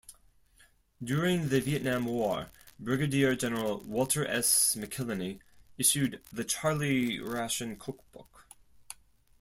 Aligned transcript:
During 1.03 1.49
the 1.49 1.61
Vietnam 1.61 2.05
War, 2.05 2.49
Brigadier 2.79 3.35
General 3.35 3.81
Walter 3.81 4.25
S. 4.25 4.73
McIlhenny 4.75 5.41
issued 5.77 6.19
"The 6.33 6.43
Charlie 6.43 7.19
Ration 7.19 7.77
Cookbook". 7.77 8.47